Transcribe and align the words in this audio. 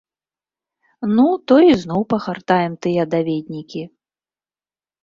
Ну, 1.15 1.25
то 1.51 1.59
ізноў 1.73 2.01
пагартаем 2.15 2.73
тыя 2.87 3.03
даведнікі. 3.13 3.81